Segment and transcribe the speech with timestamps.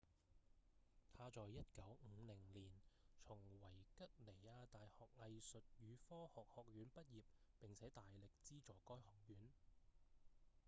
[1.13, 1.51] 他在1950
[2.55, 2.71] 年
[3.21, 7.21] 從維吉尼亞大學藝術與科學學院畢業
[7.59, 9.47] 並且大力資助該學院